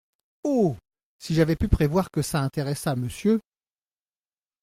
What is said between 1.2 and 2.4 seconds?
j’avais pu prévoir que ça